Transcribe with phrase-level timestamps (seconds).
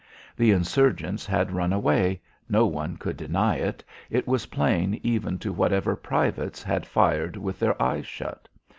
[0.35, 5.53] The insurgents had run away; no one could deny it; it was plain even to
[5.53, 8.47] whatever privates had fired with their eyes shut.